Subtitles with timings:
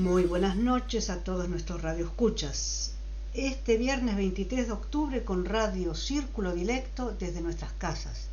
[0.00, 2.92] Muy buenas noches a todos nuestros radioescuchas.
[3.34, 8.28] Este viernes 23 de octubre con Radio Círculo Directo desde nuestras casas.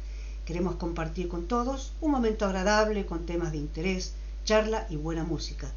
[0.45, 4.13] Queremos compartir con todos un momento agradable con temas de interés,
[4.45, 5.69] charla y buena música.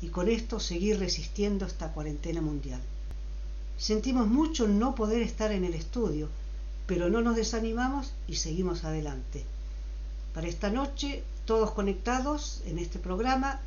[0.00, 2.80] Y con esto seguir resistiendo esta cuarentena mundial.
[3.76, 6.30] Sentimos mucho no poder estar en el estudio,
[6.86, 9.44] pero no nos desanimamos y seguimos adelante.
[10.32, 13.60] Para esta noche, todos conectados en este programa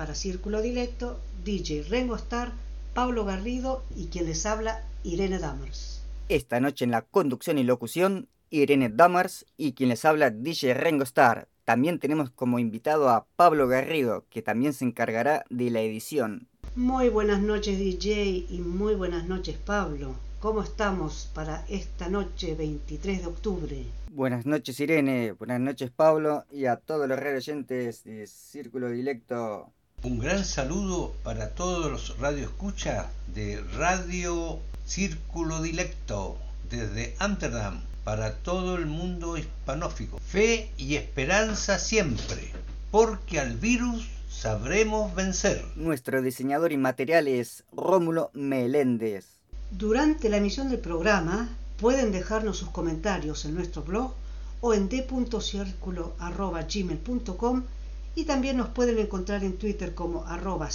[0.00, 2.52] para Círculo Directo, DJ Rengo Star,
[2.94, 6.02] Pablo Garrido y quien les habla, Irene Damers.
[6.30, 11.02] Esta noche en la conducción y locución, Irene Damers y quien les habla, DJ Rengo
[11.02, 11.48] Star.
[11.66, 16.48] También tenemos como invitado a Pablo Garrido, que también se encargará de la edición.
[16.74, 20.14] Muy buenas noches DJ y muy buenas noches Pablo.
[20.40, 23.84] ¿Cómo estamos para esta noche 23 de octubre?
[24.10, 29.70] Buenas noches Irene, buenas noches Pablo y a todos los redes oyentes de Círculo Directo
[30.02, 36.38] un gran saludo para todos los radioescuchas de Radio Círculo Dilecto
[36.70, 40.18] desde Amsterdam para todo el mundo hispanófico.
[40.18, 42.50] Fe y esperanza siempre,
[42.90, 45.62] porque al virus sabremos vencer.
[45.76, 49.26] Nuestro diseñador inmaterial es Rómulo Meléndez.
[49.70, 54.14] Durante la emisión del programa pueden dejarnos sus comentarios en nuestro blog
[54.62, 57.64] o en d.circulo.gmail.com
[58.14, 60.70] y también nos pueden encontrar en Twitter como arroba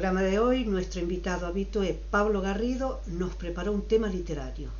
[0.00, 4.70] Programa de hoy, nuestro invitado habitué, Pablo Garrido, nos preparó un tema literario.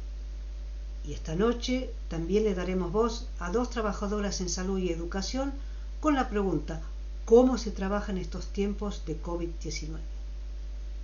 [1.05, 5.53] Y esta noche también le daremos voz a dos trabajadoras en salud y educación
[6.01, 6.81] con la pregunta,
[7.27, 9.99] ¿cómo se trabaja en estos tiempos de COVID-19?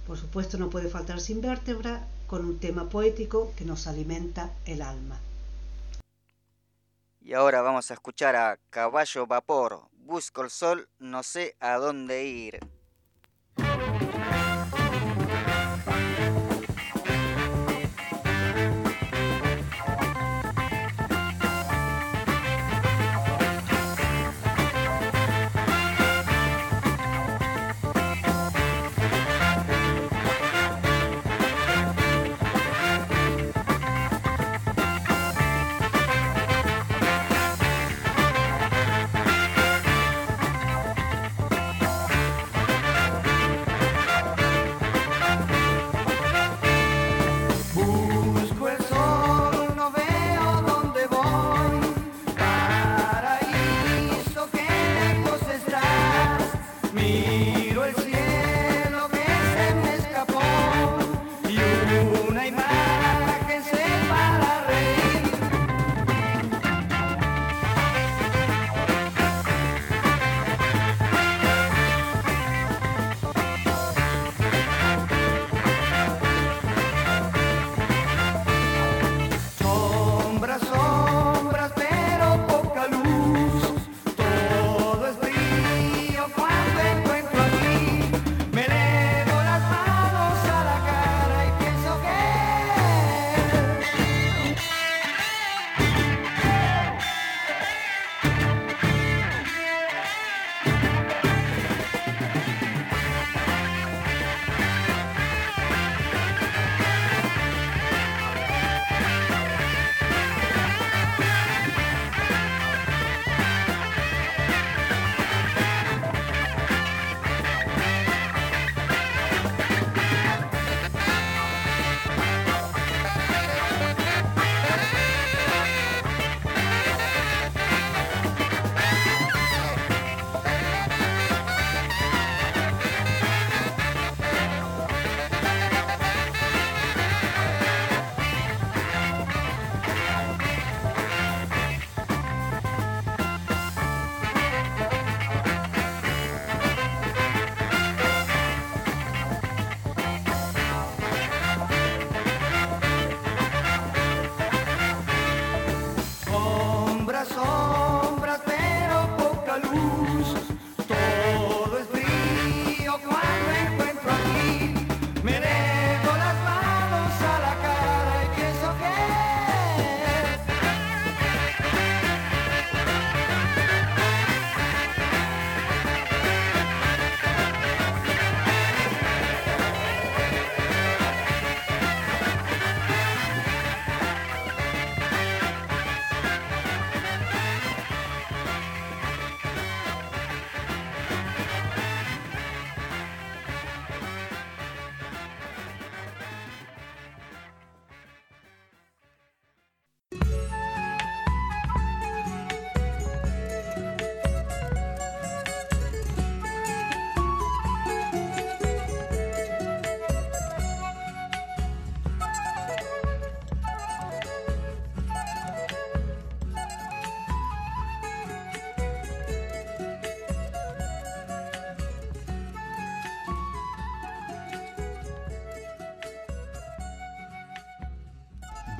[0.06, 4.80] Por supuesto no puede faltar sin vértebra con un tema poético que nos alimenta el
[4.80, 5.20] alma.
[7.20, 12.24] Y ahora vamos a escuchar a Caballo Vapor, Busco el Sol, no sé a dónde
[12.24, 12.75] ir.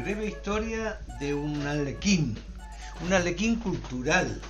[0.07, 2.39] Breve historia de un alequín,
[3.05, 4.41] un alequín cultural,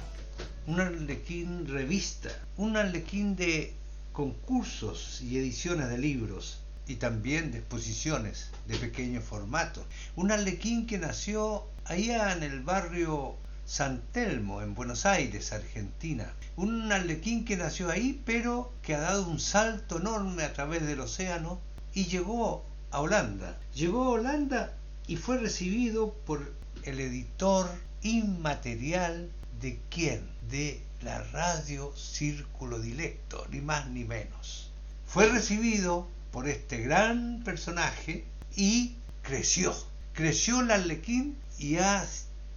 [0.67, 3.73] un alequín revista, un alequín de
[4.13, 9.83] concursos y ediciones de libros y también de exposiciones de pequeño formato.
[10.15, 16.35] Un alequín que nació allá en el barrio San Telmo, en Buenos Aires, Argentina.
[16.57, 21.01] Un alequín que nació ahí, pero que ha dado un salto enorme a través del
[21.01, 21.63] océano
[21.95, 23.59] y llegó a Holanda.
[23.75, 24.77] Llegó a Holanda
[25.09, 27.71] y fue recibido por el editor
[28.03, 30.29] inmaterial de quién?
[30.51, 34.71] De la radio Círculo Dilecto, ni más ni menos.
[35.07, 38.25] Fue recibido por este gran personaje
[38.57, 39.75] y creció.
[40.13, 42.07] Creció el Arlequín y ha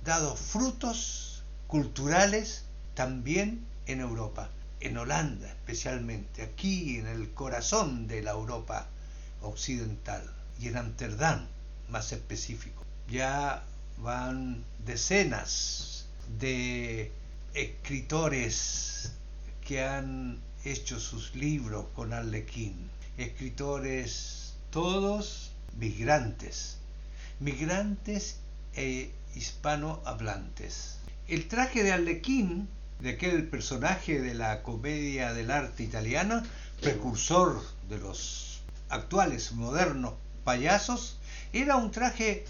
[0.04, 2.64] dado frutos culturales
[2.96, 4.50] también en Europa.
[4.82, 8.88] en Holanda especialmente, aquí en el corazón de la Europa
[9.42, 10.24] occidental
[10.58, 11.48] y en Amsterdam
[11.90, 12.84] más específico.
[13.10, 13.64] Ya
[13.98, 16.06] van decenas
[16.40, 17.12] de
[17.54, 19.12] escritores
[19.66, 26.78] que han hecho sus libros con Arlequín, escritores todos migrantes,
[27.40, 28.38] migrantes
[28.76, 30.98] e hispanohablantes.
[31.28, 32.68] El traje de Arlequín,
[33.00, 36.44] de aquel personaje de la comedia del arte italiana,
[36.82, 41.19] precursor de los actuales modernos payasos,
[41.54, 42.46] era un traje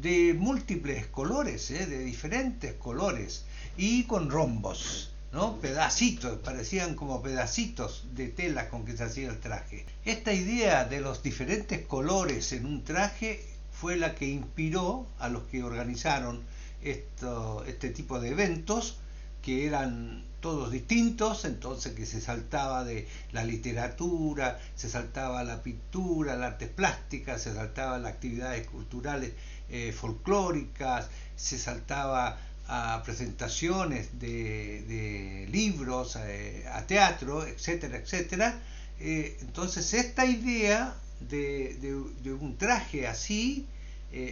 [0.00, 1.86] de múltiples colores, ¿eh?
[1.86, 3.44] de diferentes colores
[3.78, 5.56] y con rombos, ¿no?
[5.56, 9.86] Pedacitos, parecían como pedacitos de tela con que se hacía el traje.
[10.04, 15.44] Esta idea de los diferentes colores en un traje fue la que inspiró a los
[15.44, 16.42] que organizaron
[16.82, 18.98] esto, este tipo de eventos
[19.46, 26.34] que eran todos distintos, entonces que se saltaba de la literatura, se saltaba la pintura,
[26.34, 29.34] las artes plásticas, se saltaba las actividades culturales
[29.70, 38.60] eh, folclóricas, se saltaba a presentaciones de, libros, eh, a teatro, etcétera, etcétera.
[38.98, 41.76] Eh, entonces esta idea de,
[42.20, 43.68] de, un traje así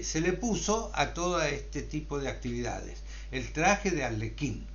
[0.02, 2.98] se le puso a todo este tipo de actividades.
[3.30, 4.73] El traje de Arlequín.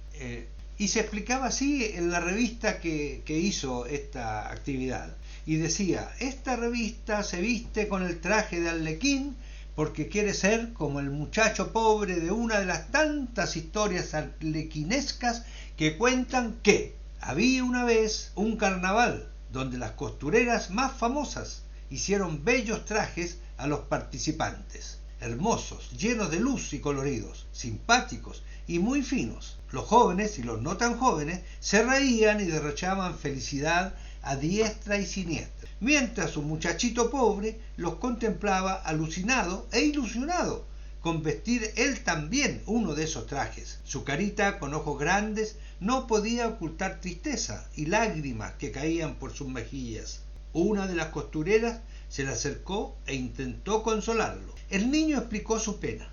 [0.78, 5.16] Y se explicaba así en la revista que, que hizo esta actividad.
[5.46, 9.36] Y decía, esta revista se viste con el traje de Arlequín
[9.76, 15.44] porque quiere ser como el muchacho pobre de una de las tantas historias arlequinescas
[15.78, 22.86] que cuentan que había una vez un carnaval donde las costureras más famosas hicieron bellos
[22.86, 29.58] trajes a los participantes, hermosos, llenos de luz y coloridos, simpáticos y muy finos.
[29.72, 35.06] Los jóvenes y los no tan jóvenes se reían y derrochaban felicidad a diestra y
[35.06, 40.66] siniestra mientras un muchachito pobre los contemplaba alucinado e ilusionado
[41.02, 43.80] con vestir él también uno de esos trajes.
[43.86, 49.48] Su carita, con ojos grandes, no podía ocultar tristeza y lágrimas que caían por sus
[49.48, 50.20] mejillas.
[50.52, 54.54] Una de las costureras se le acercó e intentó consolarlo.
[54.70, 56.12] El niño explicó su pena.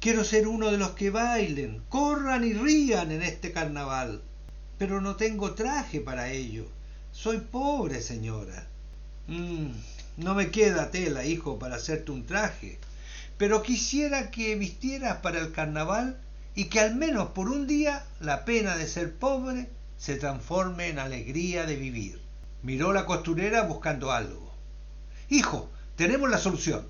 [0.00, 4.22] Quiero ser uno de los que bailen, corran y rían en este carnaval.
[4.78, 6.66] Pero no tengo traje para ello.
[7.12, 8.66] Soy pobre, señora.
[9.26, 9.72] Mm,
[10.16, 12.78] no me queda tela, hijo, para hacerte un traje,
[13.36, 16.18] pero quisiera que vistieras para el carnaval
[16.54, 20.98] y que al menos por un día la pena de ser pobre se transforme en
[20.98, 22.22] alegría de vivir.
[22.62, 24.50] Miró la costurera buscando algo.
[25.28, 26.86] Hijo, tenemos la solución.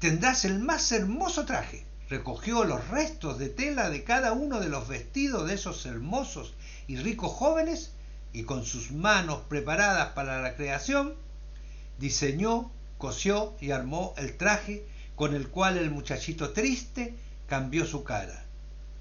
[0.00, 1.84] Tendrás el más hermoso traje.
[2.10, 6.54] Recogió los restos de tela de cada uno de los vestidos de esos hermosos
[6.88, 7.92] y ricos jóvenes
[8.32, 11.14] y con sus manos preparadas para la creación,
[11.98, 17.14] diseñó, cosió y armó el traje con el cual el muchachito triste
[17.46, 18.44] cambió su cara,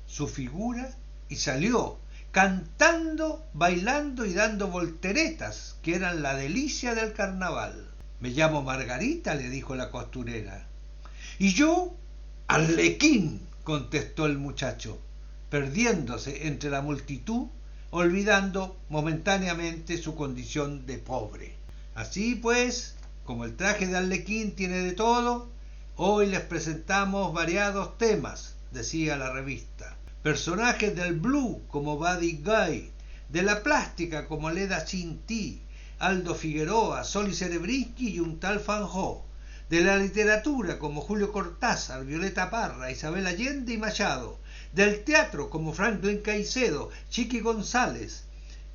[0.05, 0.95] su figura
[1.29, 1.97] y salió
[2.31, 7.87] cantando, bailando y dando volteretas, que eran la delicia del carnaval.
[8.19, 10.67] Me llamo Margarita, le dijo la costurera.
[11.39, 11.95] Y yo,
[12.51, 14.98] Arlequín, contestó el muchacho,
[15.51, 17.46] perdiéndose entre la multitud,
[17.91, 21.53] olvidando momentáneamente su condición de pobre.
[21.94, 25.48] Así pues, como el traje de Arlequín tiene de todo,
[25.96, 29.96] hoy les presentamos variados temas, decía la revista.
[30.24, 32.89] Personajes del blue como Buddy Guy,
[33.29, 35.62] de la plástica como Leda Chinti,
[36.00, 39.28] Aldo Figueroa, Soli Cerebrisky y un tal Fanjó,
[39.69, 44.39] de la literatura como Julio Cortázar, Violeta Parra, Isabel Allende y Machado,
[44.73, 48.23] del teatro como Franklin Caicedo, Chiqui González,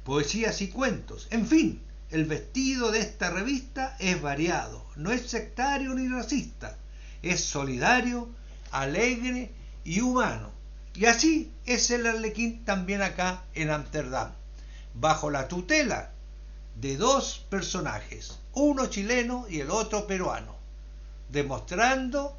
[0.04, 5.94] poesías y cuentos, en fin, el vestido de esta revista es variado, no es sectario
[5.94, 6.78] ni racista,
[7.22, 8.28] es solidario,
[8.70, 9.50] alegre
[9.82, 10.52] y humano.
[10.94, 14.30] Y así es el arlequín también acá en Amsterdam,
[14.94, 16.12] bajo la tutela
[16.76, 20.54] de dos personajes, uno chileno y el otro peruano,
[21.34, 22.38] demostrando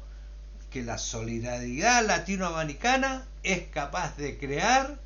[0.70, 4.98] que la solidaridad latinoamericana es capaz de crear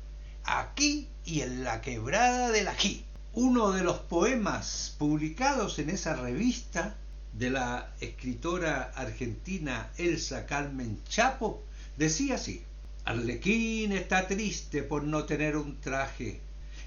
[0.43, 3.05] aquí y en la quebrada del ají.
[3.33, 6.95] Uno de los poemas publicados en esa revista
[7.33, 11.63] de la escritora argentina Elsa Carmen Chapo
[11.97, 12.63] decía así,
[13.05, 16.39] Arlequín está triste por no tener un traje.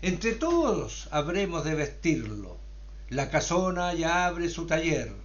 [0.02, 2.56] Entre todos habremos de vestirlo.
[3.08, 5.23] La casona ya abre su taller,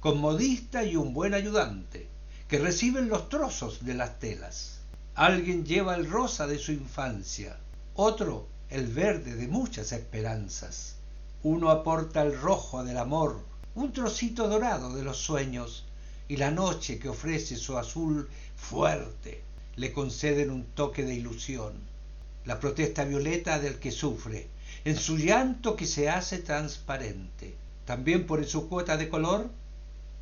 [0.00, 2.08] con modista y un buen ayudante,
[2.46, 4.78] que reciben los trozos de las telas.
[5.14, 7.58] Alguien lleva el rosa de su infancia,
[7.94, 10.94] otro el verde de muchas esperanzas.
[11.42, 13.40] Uno aporta el rojo del amor,
[13.74, 15.84] un trocito dorado de los sueños,
[16.28, 19.42] y la noche que ofrece su azul fuerte
[19.76, 21.72] le conceden un toque de ilusión.
[22.44, 24.48] La protesta violeta del que sufre,
[24.84, 27.56] en su llanto que se hace transparente.
[27.84, 29.50] También por su cuota de color,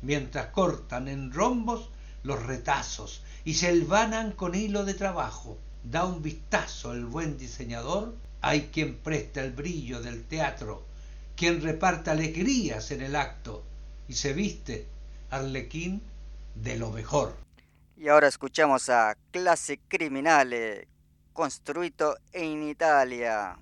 [0.01, 1.89] mientras cortan en rombos
[2.23, 5.57] los retazos y se elvanan con hilo de trabajo.
[5.83, 10.87] Da un vistazo el buen diseñador, hay quien presta el brillo del teatro
[11.37, 13.63] quien reparte alegrías en el acto
[14.07, 14.87] y se viste
[15.29, 16.01] arlequín
[16.55, 17.35] de lo mejor.
[17.95, 20.87] Y ahora escuchamos a Clase Criminale,
[21.33, 23.55] construito en Italia.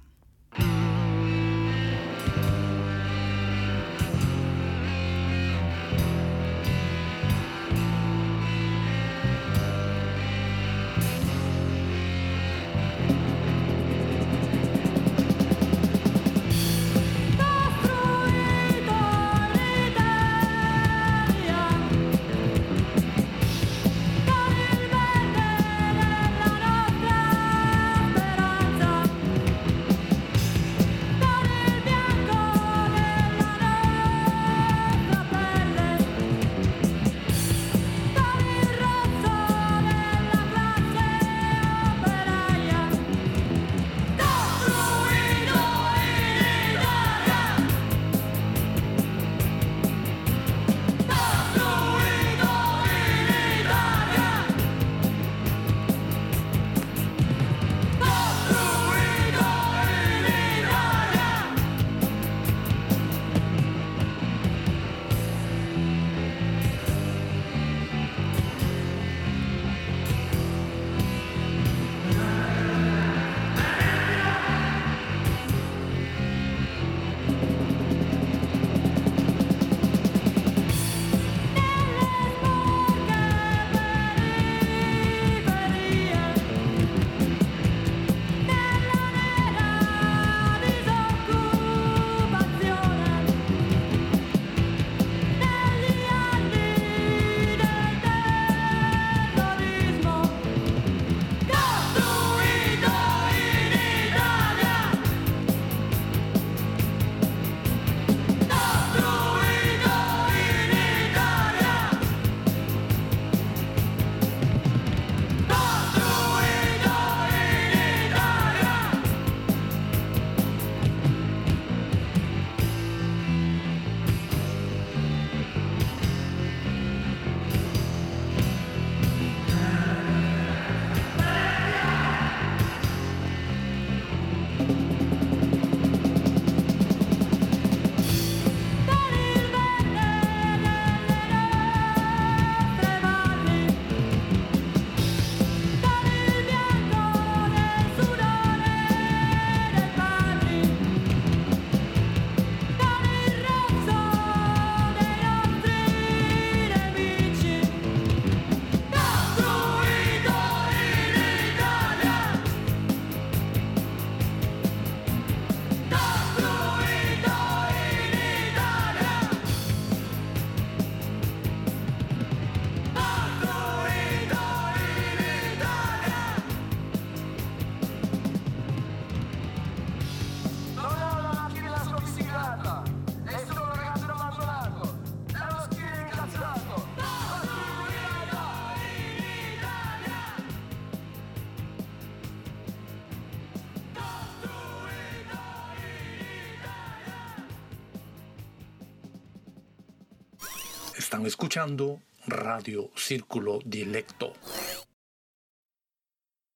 [201.36, 204.32] Escuchando Radio Círculo Directo.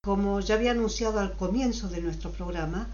[0.01, 2.87] Como ya había anunciado al comienzo de nuestro programa,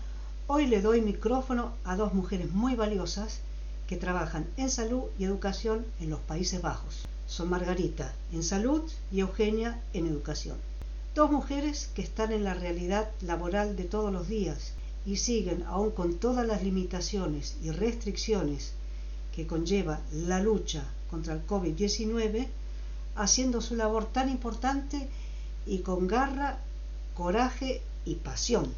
[0.47, 3.41] hoy le doy micrófono a dos mujeres muy valiosas
[3.87, 7.05] que trabajan en salud y educación en los Países Bajos.
[7.27, 10.57] Son Margarita en salud y Eugenia en educación.
[11.13, 14.73] Dos mujeres que están en la realidad laboral de todos los días
[15.05, 18.73] y siguen, aún con todas las limitaciones y restricciones
[19.35, 22.47] que conlleva la lucha contra el COVID-19,
[23.15, 25.07] haciendo su labor tan importante
[25.65, 26.59] y con garra,
[27.15, 28.73] coraje y pasión.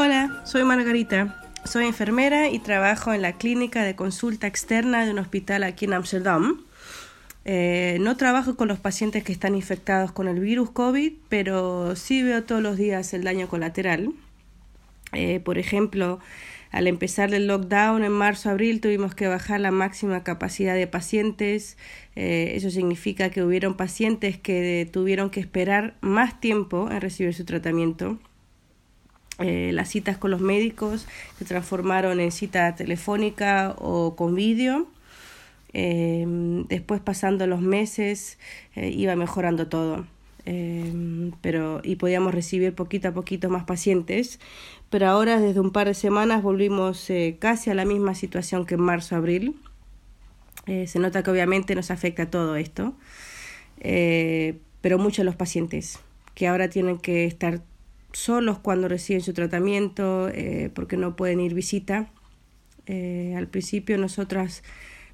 [0.00, 1.42] Hola, soy Margarita.
[1.64, 5.92] Soy enfermera y trabajo en la clínica de consulta externa de un hospital aquí en
[5.92, 6.62] Amsterdam.
[7.44, 12.22] Eh, no trabajo con los pacientes que están infectados con el virus COVID, pero sí
[12.22, 14.12] veo todos los días el daño colateral.
[15.14, 16.20] Eh, por ejemplo,
[16.70, 21.76] al empezar el lockdown en marzo-abril tuvimos que bajar la máxima capacidad de pacientes.
[22.14, 27.44] Eh, eso significa que hubieron pacientes que tuvieron que esperar más tiempo en recibir su
[27.44, 28.20] tratamiento.
[29.38, 31.06] Eh, las citas con los médicos
[31.38, 34.88] se transformaron en cita telefónica o con vídeo.
[35.72, 38.38] Em, después pasando los meses
[38.74, 40.06] eh, iba mejorando todo.
[40.44, 44.40] Em, pero y podíamos recibir poquito a poquito más pacientes,
[44.90, 48.74] pero ahora desde un par de semanas volvimos eh, casi a la misma situación que
[48.74, 49.56] en marzo-abril.
[50.66, 52.94] se nota que obviamente nos afecta todo esto,
[54.82, 55.98] pero muchos los pacientes
[56.34, 57.62] que ahora tienen que estar
[58.18, 62.10] solos cuando reciben su tratamiento eh, porque no pueden ir visita.
[62.86, 64.62] Eh, al principio nosotras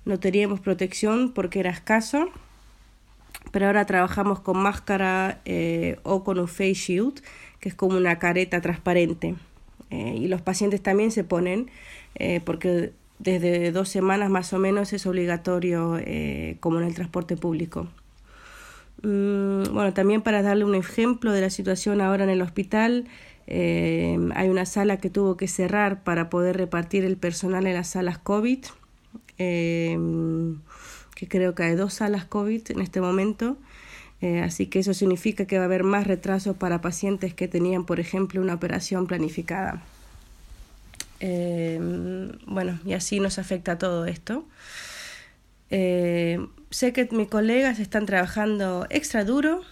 [0.05, 2.29] no teníamos protección porque era escaso,
[3.53, 7.23] pero ahora trabajamos con máscara eh, o con un face shield,
[7.61, 9.35] que es como una careta transparente.
[9.91, 11.71] y los pacientes también se ponen
[12.45, 16.01] porque desde dos semanas más o menos es obligatorio
[16.61, 17.89] como en el transporte público.
[19.05, 23.05] Mm, bueno, también para darle un ejemplo de la situación ahora en el hospital,
[23.47, 27.89] eh, hay una sala que tuvo que cerrar para poder repartir el personal en las
[27.89, 28.65] salas COVID,
[29.37, 29.99] eh,
[31.15, 33.59] que creo que hay dos salas COVID en este momento.
[34.23, 37.85] Eh, así que eso significa que va a haber más retrasos para pacientes que tenían,
[37.85, 39.83] por ejemplo, una operación planificada.
[42.47, 44.45] bueno, y así nos afecta todo esto.
[45.75, 49.63] Sé que mis colegas están trabajando extra duro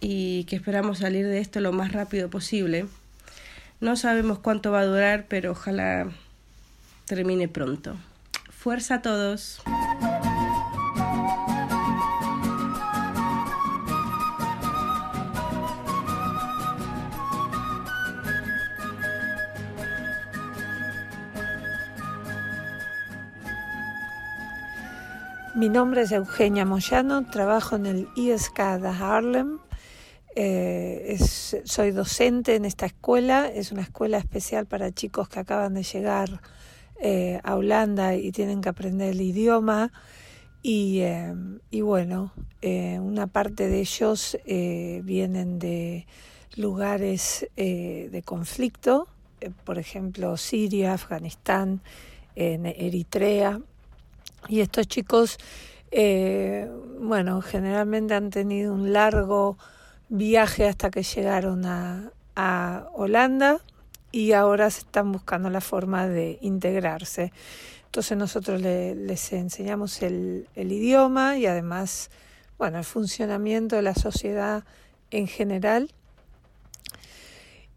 [0.00, 2.86] y que esperamos salir de esto lo más rápido posible.
[3.80, 6.08] No sabemos cuánto va a durar, pero ojalá
[7.06, 7.96] termine pronto.
[8.50, 9.60] Fuerza a todos.
[25.58, 29.58] Mi nombre es Eugenia Moyano, trabajo en el ISK de Harlem.
[30.36, 31.18] Eh,
[31.64, 36.40] soy docente en esta escuela, es una escuela especial para chicos que acaban de llegar
[37.00, 39.90] eh, a Holanda y tienen que aprender el idioma.
[40.62, 41.34] Y, eh,
[41.72, 46.06] bueno, una parte de ellos vienen de
[46.54, 49.08] lugares de conflicto,
[49.64, 51.82] por ejemplo Siria, Afganistán,
[52.36, 53.60] Eritrea
[54.46, 55.38] y estos chicos,
[55.90, 56.70] eh,
[57.00, 59.58] bueno, generalmente han tenido un largo
[60.08, 62.12] viaje hasta que llegaron a,
[62.94, 63.60] Holanda
[64.12, 67.32] y ahora se están buscando la forma de integrarse.
[67.86, 72.10] Entonces nosotros les enseñamos el, idioma y además,
[72.56, 74.62] bueno, el funcionamiento de la sociedad
[75.10, 75.90] en general.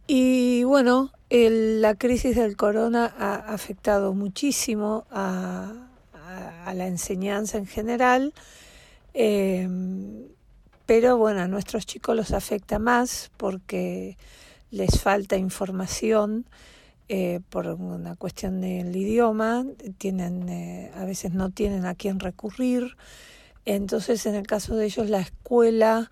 [0.06, 5.91] Y bueno, la crisis del corona ha afectado muchísimo a,
[6.66, 8.34] a, la enseñanza en general,
[9.14, 10.28] em,
[10.86, 14.18] pero bueno, a nuestros chicos los afecta más porque
[14.72, 16.46] les falta información
[17.10, 19.66] eh, por una cuestión del idioma,
[19.98, 22.96] tienen, eh, a veces no tienen a quién recurrir,
[23.66, 26.10] entonces en el caso de ellos la escuela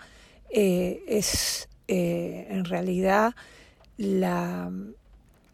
[0.49, 3.33] eh, es en realidad
[3.97, 4.71] la,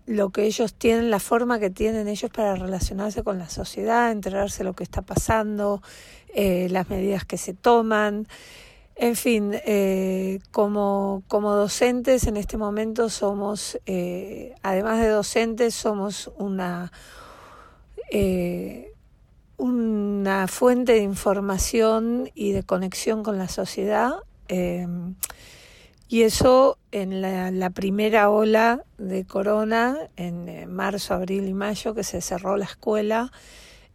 [0.06, 4.60] lo que ellos tienen, la forma que tienen ellos para relacionarse con la sociedad, enterarse
[4.60, 5.82] de lo que está pasando,
[6.34, 8.28] eh, las medidas que se toman.
[8.96, 16.32] En fin, eh, como, como docentes en este momento somos, eh, además de docentes, somos
[16.38, 16.91] una,
[19.58, 24.13] una fuente de información y de conexión con la sociedad.
[26.08, 32.04] Y eso en la, primera ola de corona, en eh, marzo, abril y mayo, que
[32.04, 33.32] se cerró la escuela,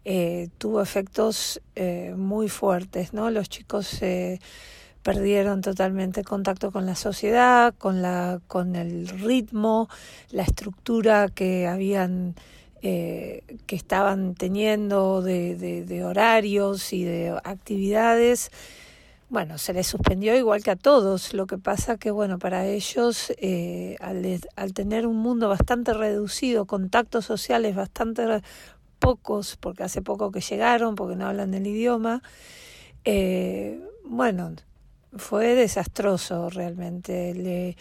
[0.05, 3.31] eh, tuvo efectos eh, muy fuertes, ¿no?
[3.31, 4.01] Los chicos
[5.03, 9.89] perdieron totalmente contacto con la sociedad, con, la, con el ritmo,
[10.31, 12.35] la estructura que habían
[12.83, 13.43] que
[13.77, 18.51] estaban teniendo de, de horarios y de actividades
[19.31, 21.35] bueno, se les suspendió igual que a todos.
[21.35, 27.27] Lo que pasa que, bueno, para ellos, eh, al, tener un mundo bastante reducido, contactos
[27.27, 28.43] sociales bastante
[28.99, 32.23] pocos, porque hace poco que llegaron, porque no hablan el idioma,
[33.05, 34.53] eh, bueno,
[35.17, 37.33] fue desastroso realmente.
[37.35, 37.77] Le,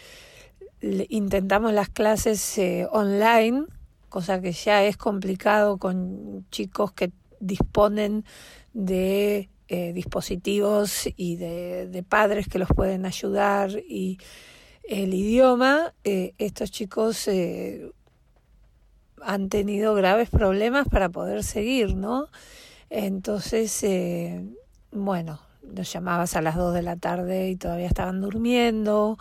[1.08, 3.64] intentamos las clases eh, online,
[4.08, 7.10] cosa que ya es complicado con chicos que
[7.40, 8.24] disponen
[8.72, 14.18] de eh, dispositivos y de, padres que los pueden ayudar y
[14.82, 17.28] el idioma, eh, estos chicos
[19.22, 22.26] han tenido graves problemas para poder seguir, ¿no?
[22.90, 23.84] Entonces,
[24.90, 25.40] bueno,
[25.74, 29.18] los llamabas a las 2 de la tarde y todavía estaban durmiendo,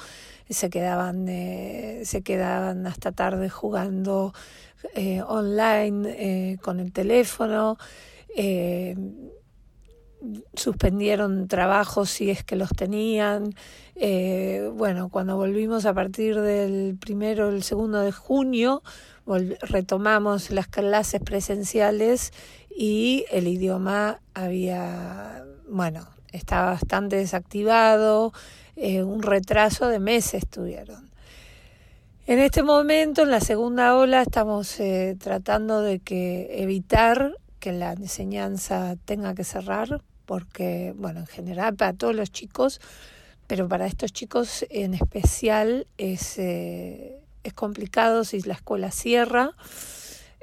[0.49, 4.33] se quedaban, eh, se quedaban hasta tarde jugando
[4.95, 7.77] eh, online eh, con el teléfono,
[10.53, 13.53] suspendieron trabajos si es que los tenían.
[14.73, 18.81] bueno, cuando volvimos a partir del primero, el segundo de junio,
[19.61, 22.31] retomamos las clases presenciales
[22.75, 28.33] y el idioma había, bueno, estaba bastante desactivado,
[28.75, 31.09] eh, un retraso de meses tuvieron.
[32.25, 37.93] En este momento, en la segunda ola, estamos eh, tratando de que evitar que la
[37.93, 42.79] enseñanza tenga que cerrar, porque, bueno, en general para todos los chicos,
[43.47, 49.55] pero para estos chicos en especial es, eh, es complicado si la escuela cierra.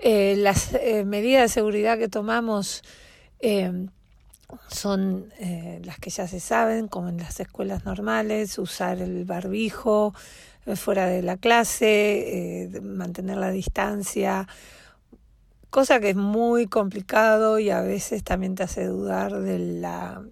[0.03, 0.72] las
[1.05, 2.83] medidas de seguridad que tomamos
[4.68, 10.14] son eh, las que ya se saben, como en las escuelas normales, usar el barbijo
[10.66, 14.46] eh, fuera de la clase, eh, mantener la distancia,
[15.77, 20.25] cosa que es muy complicado y a veces también te hace dudar de la,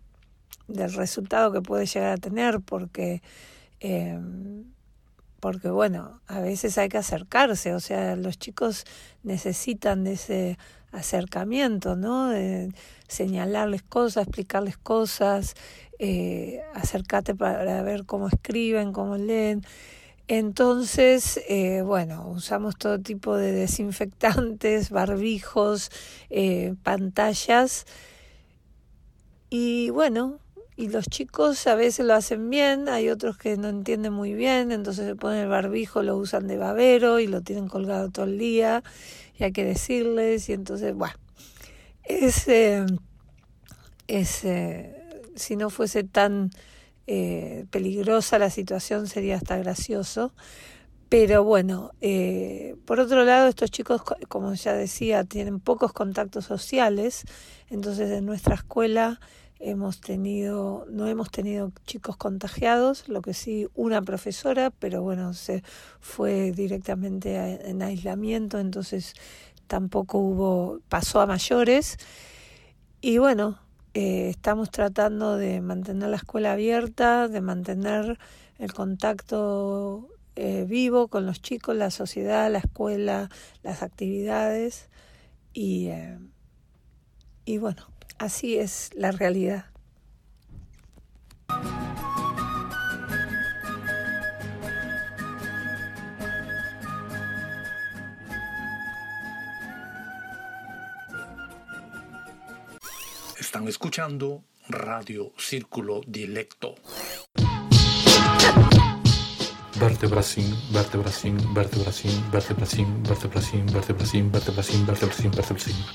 [0.69, 3.21] del resultado que puede llegar a tener, porque,
[5.41, 8.87] porque bueno, a veces hay que acercarse, o sea, los chicos
[9.23, 10.59] necesitan de ese
[10.93, 12.31] acercamiento, ¿no?
[12.31, 12.73] De
[13.07, 15.57] señalarles cosas, explicarles cosas,
[15.99, 19.63] eh, acercarte para ver cómo escriben, cómo leen.
[20.27, 25.91] Entonces, eh, bueno, usamos todo tipo de desinfectantes, barbijos,
[26.31, 27.87] eh, pantallas.
[29.51, 30.41] Y bueno,
[30.77, 34.73] y los chicos a veces lo hacen bien, hay otros que no entienden muy bien,
[34.73, 38.39] entonces se ponen el barbijo, lo usan de babero y lo tienen colgado todo el
[38.39, 38.83] día
[39.39, 41.15] y hay que decirles y entonces, bueno,
[42.03, 42.85] es, eh,
[44.09, 46.51] eh, si no fuese tan
[47.07, 50.33] eh, peligrosa la situación sería hasta gracioso.
[51.09, 51.93] Pero bueno,
[52.87, 57.25] por otro lado, estos chicos, como ya decía, tienen pocos contactos sociales,
[57.71, 59.21] entonces en nuestra escuela
[59.61, 65.63] hemos tenido, no hemos tenido chicos contagiados, lo que sí una profesora, pero bueno, se
[66.01, 67.37] fue directamente
[67.69, 69.15] en aislamiento, entonces
[69.67, 71.97] tampoco hubo, pasó a mayores.
[73.01, 73.59] Y bueno,
[73.95, 78.19] eh, estamos tratando de mantener la escuela abierta, de mantener
[78.59, 83.31] el contacto eh, vivo con los chicos, la sociedad, la escuela,
[83.63, 84.89] las actividades
[85.53, 86.19] y, eh,
[87.45, 87.87] y bueno,
[88.19, 89.67] Así es la realidad.
[103.55, 106.75] Están escuchando Radio Círculo Dilecto.
[109.79, 115.31] Vertebracin, vertebracin, vertebracin, vertebracin, vertebracin, vertebracin, vertebracin, vertebracin, vertebracin,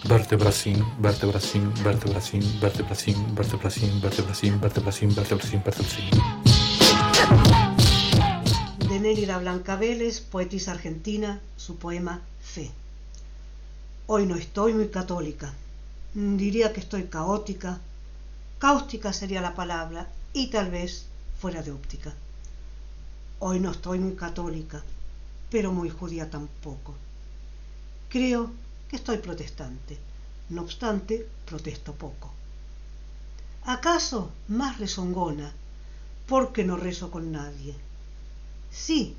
[0.07, 6.09] vertebracin, vertebracin, vertebracin, vertebracin, vertebracin, vertebracin, vertebracin, vertebracin, vertebracin.
[8.87, 12.71] De Nélida Blanca Vélez, poetisa argentina, su poema Fe.
[14.07, 15.53] Hoy no estoy muy católica.
[16.13, 17.79] Diría que estoy caótica.
[18.57, 21.05] Cáustica sería la palabra y tal vez
[21.39, 22.13] fuera de óptica.
[23.39, 24.83] Hoy no estoy muy católica,
[25.51, 26.95] pero muy judía tampoco.
[28.09, 28.51] Creo
[28.89, 29.99] que estoy protestante,
[30.49, 32.31] no obstante, protesto poco.
[33.63, 35.53] ¿Acaso más rezongona
[36.27, 37.75] porque no rezo con nadie?
[38.71, 39.15] Sí,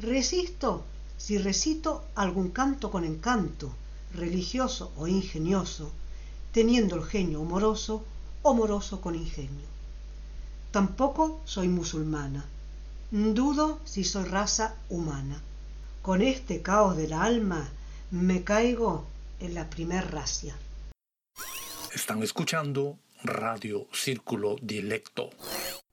[0.00, 0.84] resisto
[1.18, 3.72] si recito algún canto con encanto,
[4.14, 5.92] religioso o ingenioso,
[6.52, 8.04] teniendo el genio humoroso
[8.42, 9.66] o moroso con ingenio.
[10.70, 12.46] Tampoco soy musulmana,
[13.12, 15.42] Dudo si soy raza humana.
[16.00, 17.68] Con este caos del alma
[18.10, 19.04] me caigo
[19.38, 20.56] en la primer racia.
[21.94, 25.28] Están escuchando Radio Círculo Dilecto.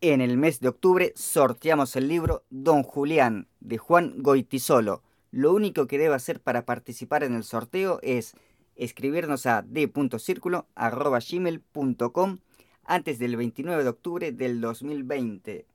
[0.00, 5.02] En el mes de octubre sorteamos el libro Don Julián de Juan Goitisolo.
[5.30, 8.34] Lo único que debe hacer para participar en el sorteo es
[8.76, 12.38] escribirnos a d.circulo.gmail.com
[12.84, 15.66] antes del 29 de octubre del 2020.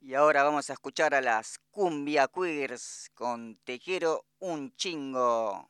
[0.00, 5.66] Y ahora vamos a escuchar a las Cumbia Queers con Te quiero un chingo.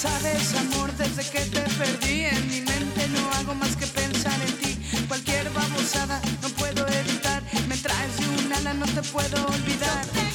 [0.00, 4.52] Sabes, amor, desde que te perdí en mi mente no hago más que pensar en
[4.58, 4.78] ti.
[5.08, 7.42] Cualquier babosada no puedo evitar.
[7.66, 10.27] Me traes de un ala, no te puedo olvidar.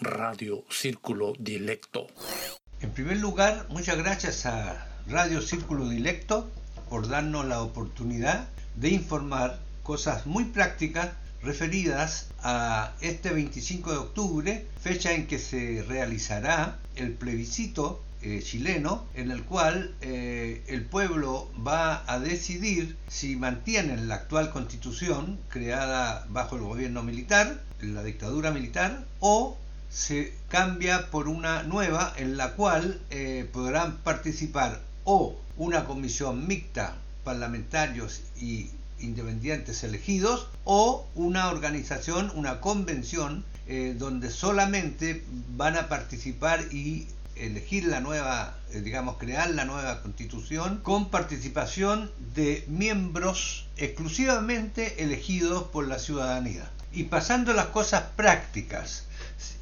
[0.00, 2.08] Radio Círculo Dilecto.
[2.80, 6.50] En primer lugar, muchas gracias a Radio Círculo Dilecto
[6.90, 11.10] por darnos la oportunidad de informar cosas muy prácticas
[11.40, 19.06] referidas a este 25 de octubre, fecha en que se realizará el plebiscito eh, chileno
[19.14, 26.26] en el cual eh, el pueblo va a decidir si mantienen la actual constitución creada
[26.28, 29.56] bajo el gobierno militar, la dictadura militar, o
[29.90, 36.96] se cambia por una nueva en la cual eh, podrán participar o una comisión mixta
[37.24, 38.70] parlamentarios y
[39.00, 43.44] independientes elegidos o una organización, una convención
[43.98, 45.22] donde solamente
[45.58, 47.06] van a participar y
[47.40, 55.64] elegir la nueva, eh, digamos, crear la nueva constitución con participación de miembros exclusivamente elegidos
[55.64, 56.68] por la ciudadanía.
[56.92, 59.04] Y pasando a las cosas prácticas.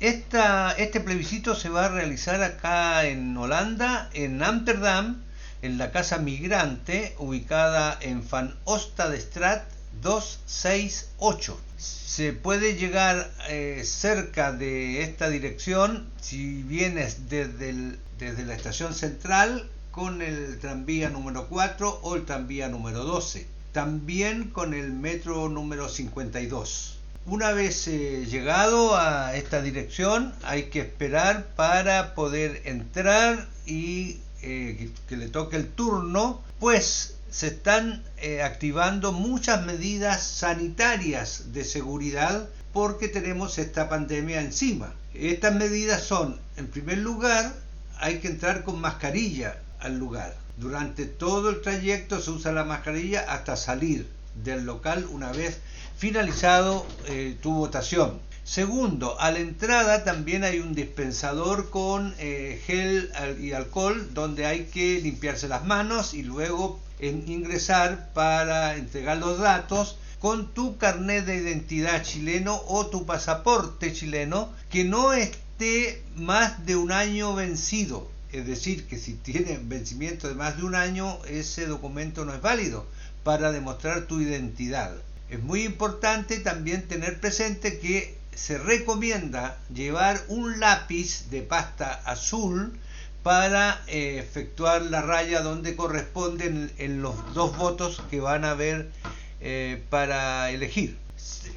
[0.00, 5.22] Este plebiscito se va a realizar acá en Holanda, en Ámsterdam,
[5.62, 9.64] en la casa migrante ubicada en Van Ostadstraat
[10.02, 11.60] 268.
[11.78, 19.68] Se puede llegar eh, cerca de esta dirección si vienes desde, desde la estación central
[19.90, 23.46] con el tranvía número 4 o el tranvía número 12.
[23.72, 26.95] También con el metro número 52.
[27.28, 34.92] Una vez eh, llegado a esta dirección hay que esperar para poder entrar y eh,
[35.08, 42.48] que le toque el turno, pues se están eh, activando muchas medidas sanitarias de seguridad
[42.72, 44.94] porque tenemos esta pandemia encima.
[45.12, 47.52] Estas medidas son, en primer lugar,
[47.98, 50.36] hay que entrar con mascarilla al lugar.
[50.58, 55.58] Durante todo el trayecto se usa la mascarilla hasta salir del local una vez
[55.96, 58.20] finalizado eh, tu votación.
[58.44, 63.10] Segundo, a la entrada también hay un dispensador con eh, gel
[63.40, 69.98] y alcohol donde hay que limpiarse las manos y luego ingresar para entregar los datos
[70.20, 76.76] con tu carnet de identidad chileno o tu pasaporte chileno que no esté más de
[76.76, 78.08] un año vencido.
[78.30, 82.40] Es decir, que si tiene vencimiento de más de un año, ese documento no es
[82.40, 82.86] válido
[83.26, 84.94] para demostrar tu identidad.
[85.28, 92.78] Es muy importante también tener presente que se recomienda llevar un lápiz de pasta azul
[93.24, 98.92] para eh, efectuar la raya donde corresponden en los dos votos que van a haber
[99.40, 100.96] eh, para elegir.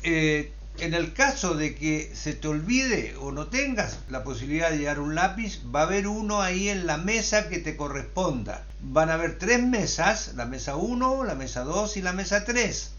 [0.01, 0.51] Eh,
[0.81, 4.99] en el caso de que se te olvide o no tengas la posibilidad de llevar
[4.99, 8.65] un lápiz, va a haber uno ahí en la mesa que te corresponda.
[8.81, 12.91] Van a haber tres mesas, la mesa 1, la mesa 2 y la mesa 3.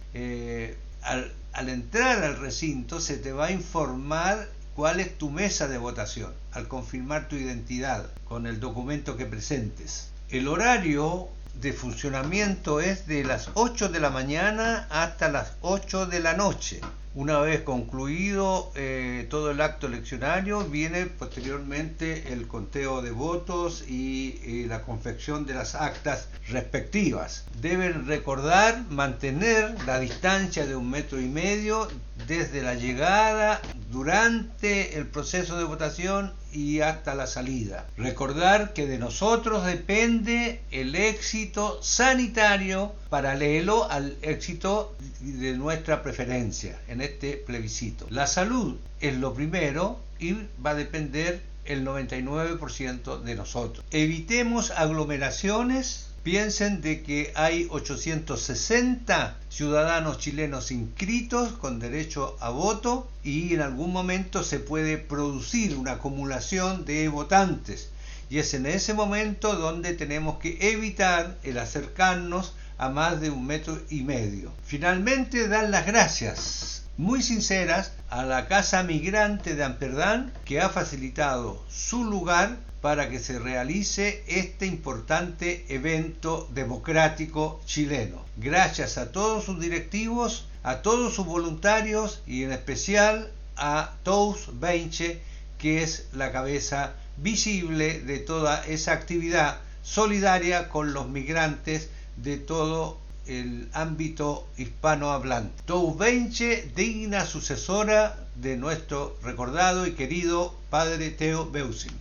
[1.02, 5.78] al, al entrar al recinto se te va a informar cuál es tu mesa de
[5.78, 10.10] votación al confirmar tu identidad con el documento que presentes.
[10.28, 16.20] El horario de funcionamiento es de las 8 de la mañana hasta las 8 de
[16.20, 16.80] la noche.
[17.12, 24.40] Una vez concluido eh, todo el acto eleccionario, viene posteriormente el conteo de votos y,
[24.44, 27.46] y la confección de las actas respectivas.
[27.60, 31.88] Deben recordar mantener la distancia de un metro y medio
[32.28, 37.86] desde la llegada, durante el proceso de votación y hasta la salida.
[37.96, 47.00] Recordar que de nosotros depende el éxito sanitario paralelo al éxito de nuestra preferencia en
[47.00, 48.06] este plebiscito.
[48.10, 53.84] La salud es lo primero y va a depender el 99% de nosotros.
[53.90, 63.54] Evitemos aglomeraciones Piensen de que hay 860 ciudadanos chilenos inscritos con derecho a voto y
[63.54, 67.88] en algún momento se puede producir una acumulación de votantes.
[68.28, 73.46] Y es en ese momento donde tenemos que evitar el acercarnos a más de un
[73.46, 74.52] metro y medio.
[74.62, 81.62] Finalmente dan las gracias muy sinceras a la Casa Migrante de Amsterdam que ha facilitado
[81.68, 88.24] su lugar para que se realice este importante evento democrático chileno.
[88.36, 95.20] Gracias a todos sus directivos, a todos sus voluntarios y en especial a Tous Benche,
[95.58, 102.98] que es la cabeza visible de toda esa actividad solidaria con los migrantes de todo
[103.30, 105.62] el ámbito hispanohablante.
[105.64, 111.96] Tous Benche, digna sucesora de nuestro recordado y querido padre Teo Beusin.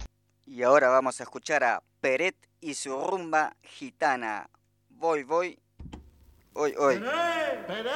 [0.47, 4.49] Y ahora vamos a escuchar a Peret y su rumba gitana.
[4.89, 5.59] Voy, voy.
[6.53, 6.97] Hoy, hoy.
[6.97, 7.91] Peré,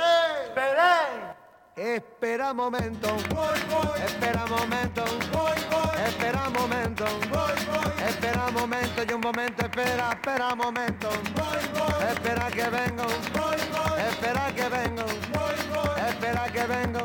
[0.54, 1.43] Peré,
[1.76, 3.08] Espera momento.
[3.30, 4.02] Voy, voy.
[4.06, 5.04] Espera momento.
[5.32, 6.08] Voy, voy.
[6.08, 7.06] Espera momento.
[7.32, 8.08] Voy, voy.
[8.08, 9.66] Espera momento y un momento.
[9.66, 11.10] Espera, espera momento.
[11.10, 12.12] Voy, voy.
[12.12, 13.06] Espera que vengo.
[13.34, 14.02] Voy, voy.
[14.08, 15.04] Espera que vengo.
[15.34, 16.10] Voy, voy.
[16.10, 17.00] Espera que vengo.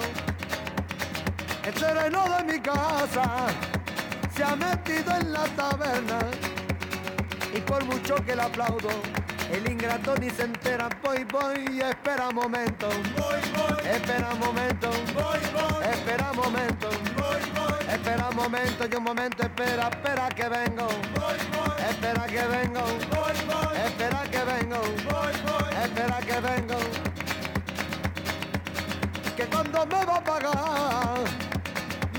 [1.65, 3.47] El sereno de mi casa
[4.37, 6.19] se ha metido en la taberna
[7.55, 8.91] y por mucho que le aplaudo,
[9.53, 15.85] el ingrato ni se entera, voy, voy, espera momento, voy, voy, espera momento, voy, voy,
[15.91, 21.91] espera momento, voy, voy, espera momento, y un momento, espera, espera que vengo, voy, voy,
[21.91, 26.79] espera que vengo, voy, voy, espera que vengo, voy, voy, espera que vengo,
[29.37, 31.49] que cuando me va a pagar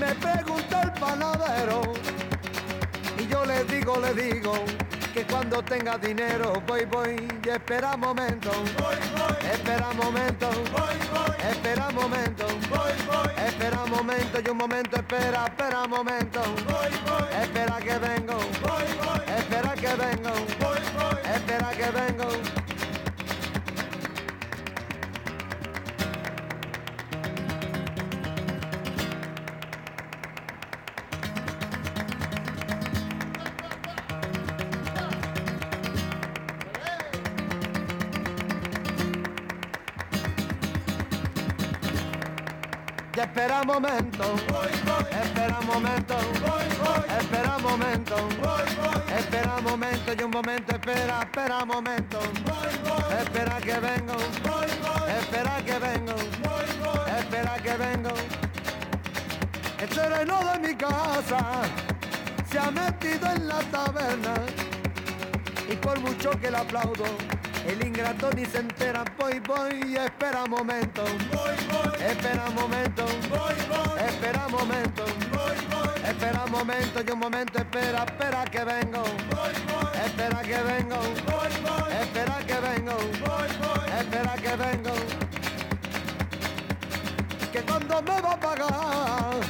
[0.00, 1.82] me pregunta el panadero.
[3.18, 4.54] Y yo le digo, le digo
[5.12, 8.50] que cuando tenga dinero voy, voy y espera momento,
[9.52, 10.48] espera momento,
[11.50, 12.46] espera momento,
[13.46, 16.40] espera momento y un momento espera, espera momento,
[17.42, 18.38] espera que vengo,
[19.38, 20.32] espera que vengo,
[21.34, 22.59] espera que vengo.
[43.22, 44.34] Espera momento,
[45.10, 46.16] espera momento,
[47.18, 48.16] espera momento,
[49.18, 52.20] espera momento y un momento, espera, espera momento,
[53.20, 54.16] espera que vengo,
[55.18, 56.14] espera que vengo,
[57.18, 58.10] espera que vengo.
[59.78, 61.62] El sereno de mi casa
[62.50, 64.34] se ha metido en la taberna
[65.70, 67.04] y por mucho que le aplaudo
[67.70, 71.04] el ingrato ni se entera, voy, voy, espera momento,
[71.98, 73.04] espera momento,
[74.08, 75.04] espera momento,
[76.04, 79.04] espera momento, y un momento, espera, espera que vengo,
[80.04, 81.00] espera que vengo,
[82.00, 82.96] espera que vengo,
[84.00, 84.94] espera que vengo,
[87.52, 89.40] que cuando me va a pagar,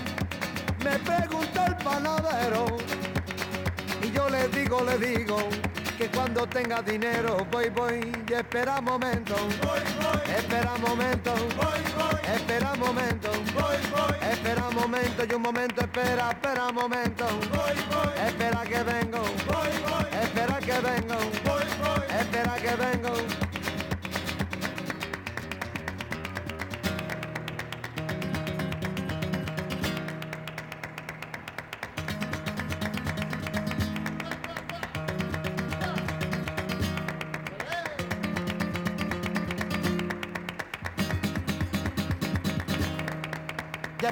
[0.85, 2.67] me pregunta el panadero,
[4.03, 5.39] y yo le digo, le digo,
[6.01, 9.37] que cuando tenga dinero voy, voy y espera momento,
[10.35, 11.35] espera momento,
[12.35, 13.31] espera momento,
[14.33, 17.27] espera momento y un momento espera, espera momento,
[18.27, 19.23] espera que vengo,
[20.23, 21.19] espera que vengo,
[22.19, 23.50] espera que vengo.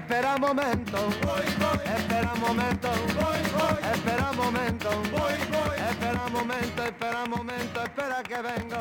[0.08, 0.96] Espera momento,
[1.84, 2.88] espera momento,
[3.92, 4.90] espera momento,
[5.76, 8.80] espera momento, espera momento, espera que vengo,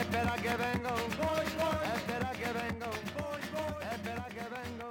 [0.00, 0.92] espera que vengo,
[1.96, 2.90] espera que vengo,
[3.90, 4.88] espera que vengo.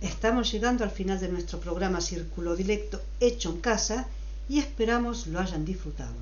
[0.00, 4.06] Estamos llegando al final de nuestro programa Círculo Directo hecho en casa
[4.48, 6.14] y esperamos lo hayan disfrutado.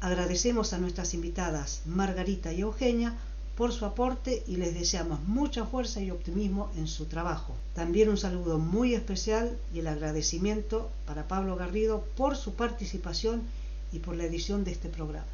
[0.00, 3.14] Agradecemos a nuestras invitadas Margarita y Eugenia
[3.56, 7.54] por su aporte y les deseamos mucha fuerza y optimismo en su trabajo.
[7.74, 13.42] También un saludo muy especial y el agradecimiento para Pablo Garrido por su participación
[13.92, 15.26] y por la edición de este programa.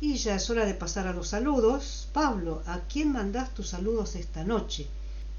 [0.00, 2.08] Y ya es hora de pasar a los saludos.
[2.12, 4.86] Pablo, ¿a quién mandás tus saludos esta noche?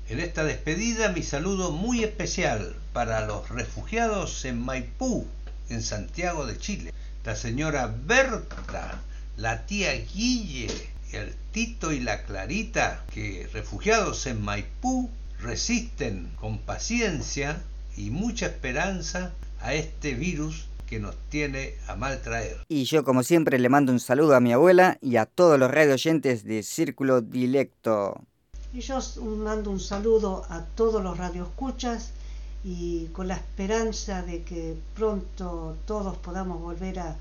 [0.09, 5.25] En esta despedida mi saludo muy especial para los refugiados en Maipú,
[5.69, 6.93] en Santiago de Chile.
[7.23, 9.01] La señora Berta,
[9.37, 17.61] la tía Guille, el Tito y la Clarita, que refugiados en Maipú resisten con paciencia
[17.95, 22.57] y mucha esperanza a este virus que nos tiene a mal traer.
[22.69, 25.69] Y yo como siempre le mando un saludo a mi abuela y a todos los
[25.69, 28.21] radio oyentes de Círculo Dilecto.
[28.73, 32.11] Y yo mando un saludo a todos los radioescuchas
[32.63, 37.15] y con la esperanza de que pronto todos podamos volver a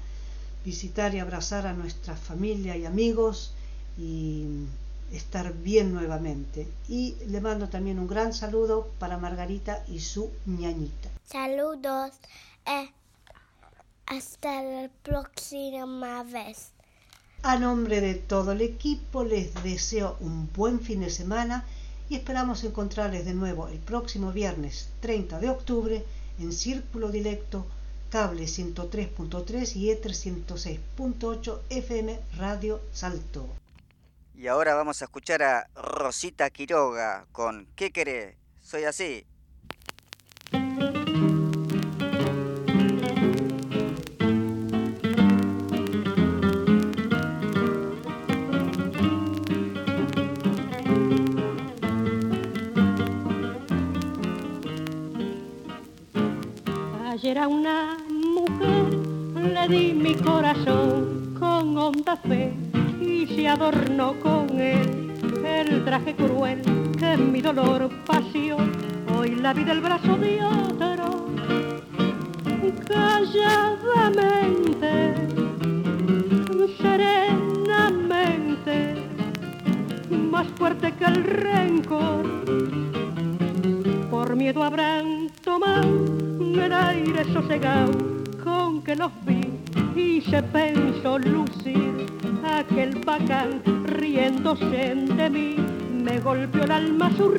[0.64, 3.52] visitar y abrazar a nuestra familia y amigos
[3.98, 4.66] y
[5.12, 6.68] estar bien nuevamente.
[6.88, 11.10] Y le mando también un gran saludo para Margarita y su ñañita.
[11.24, 12.12] Saludos.
[12.66, 12.90] Eh,
[14.06, 16.70] hasta la próxima vez.
[17.42, 21.64] A nombre de todo el equipo les deseo un buen fin de semana
[22.08, 26.04] y esperamos encontrarles de nuevo el próximo viernes 30 de octubre
[26.38, 27.66] en Círculo Directo,
[28.10, 33.46] cable 103.3 y ETR 106.8 FM Radio Salto.
[34.38, 38.36] Y ahora vamos a escuchar a Rosita Quiroga con ¿Qué querés?
[38.60, 39.24] Soy así.
[57.06, 58.92] Ayer a una mujer
[59.34, 62.65] le di mi corazón con honda fe
[63.56, 66.60] adornó con él el traje cruel
[66.98, 68.58] que mi dolor pasió.
[69.16, 71.24] Hoy la vi del brazo de otro,
[72.86, 75.14] calladamente,
[76.82, 78.94] serenamente,
[80.10, 82.44] más fuerte que el rencor.
[84.10, 85.88] Por miedo habrán tomado
[86.40, 87.92] el aire sosegado
[88.44, 89.40] con que los vi
[89.98, 91.65] y se pensó lucir
[92.56, 95.56] aquel bacán riéndose de mí
[95.92, 97.34] me golpeó el alma su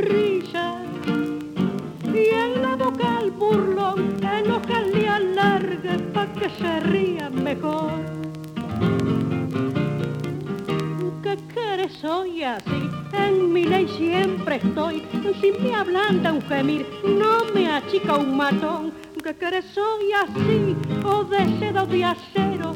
[2.13, 7.91] y en la boca al burlón en le alargue pa' que se ría mejor.
[11.23, 12.89] ¿Qué quieres soy así?
[13.13, 15.03] En mi ley siempre estoy.
[15.41, 18.93] Si me ablanda un gemir, no me achica un matón.
[19.23, 20.75] ¿Qué quieres soy así?
[21.03, 22.75] O de seda de acero,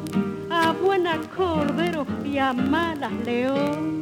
[0.50, 2.06] a buena cordero
[2.40, 3.92] malas león.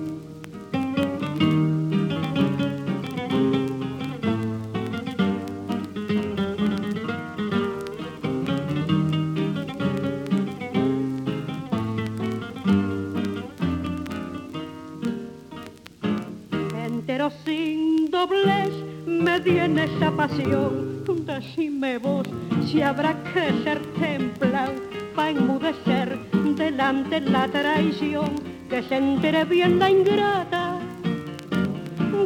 [17.44, 18.72] sin doblez
[19.06, 21.04] me viene esa pasión.
[21.26, 22.26] Decime vos
[22.66, 24.72] si habrá que ser templado
[25.14, 28.34] para enmudecer delante la traición,
[28.68, 30.78] que se entere bien la ingrata,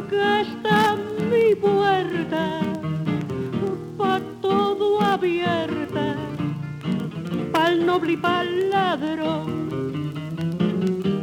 [0.09, 0.95] que está
[1.31, 2.61] mi puerta
[3.97, 6.15] pa' todo abierta,
[7.51, 9.69] pa'l noble y pa'l ladrón,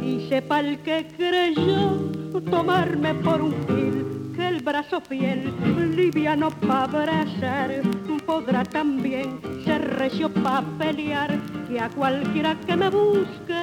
[0.03, 2.11] y sepa el que creyó
[2.49, 5.53] tomarme por un fil, que el brazo fiel,
[5.95, 7.81] liviano pa' abrazar,
[8.25, 11.39] podrá también ser recio pa' pelear,
[11.73, 13.61] que a cualquiera que me busque,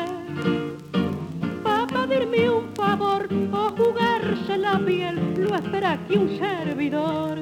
[1.62, 7.38] pa' pedirme un favor o jugarse la piel, lo espera aquí un servidor.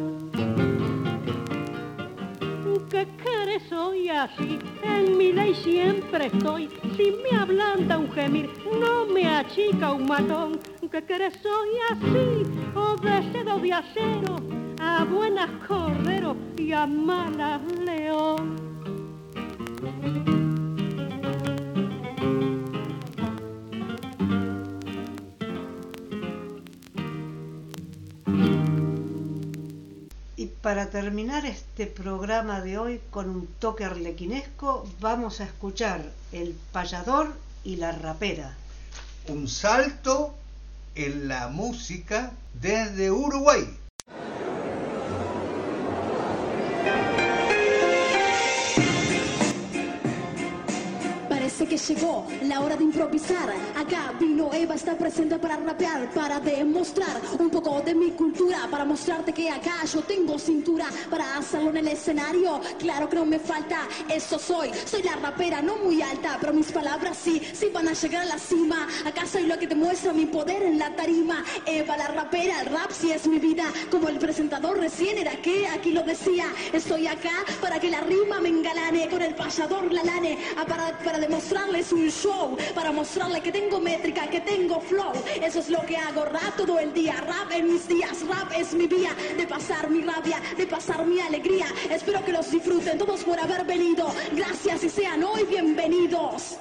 [2.91, 9.07] Que quieres soy así, en mi ley siempre estoy, si me ablanda un gemir, no
[9.07, 10.61] me achica un matón,
[10.91, 12.45] que quieres soy así,
[12.75, 14.37] o de de acero,
[14.83, 18.69] a buenas cordero y a malas león.
[30.69, 37.33] Para terminar este programa de hoy con un toque arlequinesco, vamos a escuchar El payador
[37.65, 38.55] y la rapera.
[39.29, 40.35] Un salto
[40.95, 43.67] en la música desde Uruguay.
[51.69, 53.53] Que llegó la hora de improvisar.
[53.77, 58.87] Acá vino Eva, está presente para rapear, para demostrar un poco de mi cultura, para
[58.87, 62.61] mostrarte que acá yo tengo cintura para hacerlo en el escenario.
[62.79, 64.71] Claro que no me falta, eso soy.
[64.87, 68.27] Soy la rapera, no muy alta, pero mis palabras sí, sí van a llegar a
[68.27, 68.89] la cima.
[69.05, 71.45] Acá soy lo que demuestra mi poder en la tarima.
[71.67, 73.65] Eva, la rapera, el rap sí es mi vida.
[73.91, 76.47] Como el presentador recién era que aquí lo decía.
[76.73, 81.19] Estoy acá para que la rima me engalane, con el payador la lane, para, para
[81.19, 85.13] demostrar mostrarles un show, para mostrarle que tengo métrica, que tengo flow.
[85.43, 88.75] Eso es lo que hago, rap todo el día, rap en mis días, rap es
[88.75, 91.67] mi vía de pasar mi rabia, de pasar mi alegría.
[91.91, 94.09] Espero que los disfruten todos por haber venido.
[94.33, 96.57] Gracias y sean hoy bienvenidos.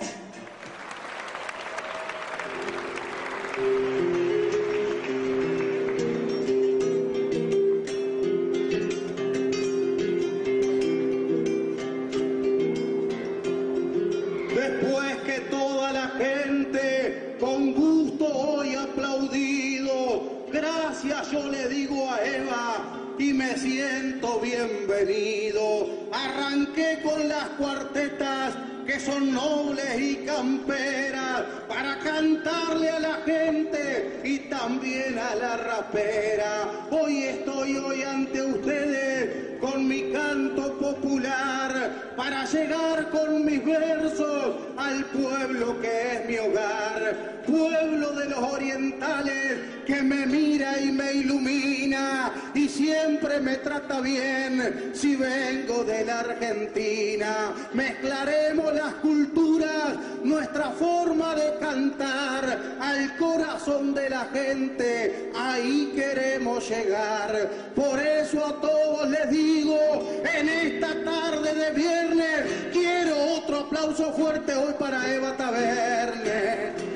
[28.99, 36.87] Son nobles y camperas para cantarle a la gente y también a la rapera.
[36.91, 45.05] Hoy estoy hoy ante ustedes con mi canto popular para llegar con mis versos al
[45.05, 52.31] pueblo que es mi hogar, pueblo de los orientales que me mira y me ilumina
[52.53, 57.53] y siempre me trata bien si vengo de la Argentina.
[57.73, 67.49] Mezclaremos las culturas, nuestra forma de cantar al corazón de la gente, ahí queremos llegar.
[67.75, 74.53] Por eso a todos les digo, en esta tarde de viernes, quiero otro aplauso fuerte
[74.53, 76.86] hoy para Eva Taverne.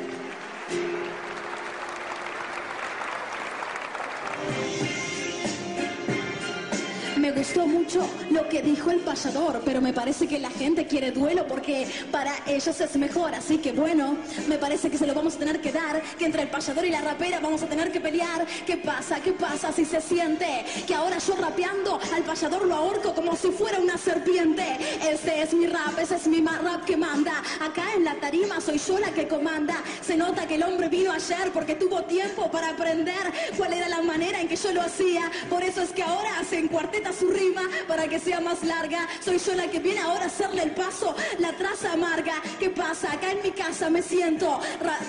[7.21, 8.01] Me gustó mucho
[8.31, 12.33] lo que dijo el payador, pero me parece que la gente quiere duelo porque para
[12.47, 13.35] ellos es mejor.
[13.35, 14.17] Así que bueno,
[14.47, 16.89] me parece que se lo vamos a tener que dar, que entre el payador y
[16.89, 18.47] la rapera vamos a tener que pelear.
[18.65, 19.19] ¿Qué pasa?
[19.19, 23.51] ¿Qué pasa si se siente que ahora yo rapeando al payador lo ahorco como si
[23.51, 24.79] fuera una serpiente?
[25.07, 27.33] Ese es mi rap, ese es mi rap que manda.
[27.59, 29.83] Acá en la tarima soy yo la que comanda.
[30.01, 34.01] Se nota que el hombre vino ayer porque tuvo tiempo para aprender cuál era la
[34.01, 35.29] manera en que yo lo hacía.
[35.51, 36.67] Por eso es que ahora hace en
[37.11, 39.07] su rima para que sea más larga.
[39.23, 42.35] Soy yo la que viene ahora a hacerle el paso, la traza amarga.
[42.59, 43.11] ¿Qué pasa?
[43.11, 44.59] Acá en mi casa me siento.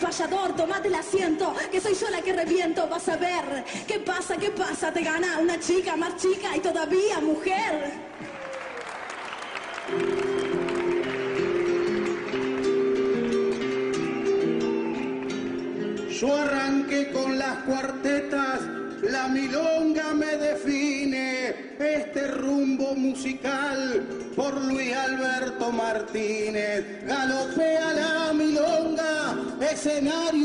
[0.01, 2.89] Payador, tomate el asiento, que soy yo la que reviento.
[2.89, 3.65] Vas a ver.
[3.87, 4.37] ¿Qué pasa?
[4.37, 4.93] ¿Qué pasa?
[4.93, 7.93] Te gana una chica más chica y todavía mujer.
[16.23, 18.61] Yo arranqué con las cuartetas,
[19.03, 24.07] la milonga me define, este rumbo musical
[24.37, 27.05] por Luis Alberto Martínez.
[27.07, 30.43] Galopea la milonga, escenario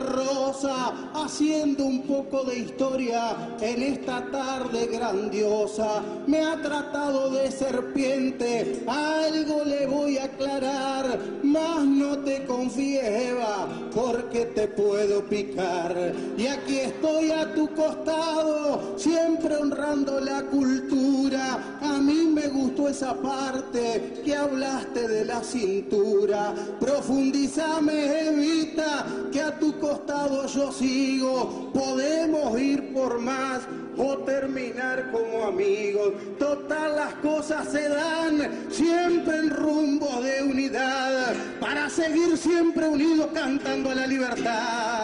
[0.00, 6.02] rosa, haciendo un poco de historia en esta tarde grandiosa.
[6.26, 13.04] Me ha tratado de serpiente, algo le voy a aclarar, más no te confíes
[13.94, 16.12] porque te puedo picar.
[16.36, 21.78] Y aquí estoy a tu costado, siempre honrando la cultura.
[21.82, 26.54] A mí me gustó esa parte que hablaste de la cintura.
[26.80, 31.70] Profundizame, Evita, que a tu costado yo sigo.
[31.72, 33.62] Podemos ir por más
[33.96, 36.14] o terminar como amigos.
[36.38, 43.90] Total las cosas se dan siempre en rumbo de unidad para seguir siempre unidos cantando
[43.90, 45.03] a la libertad.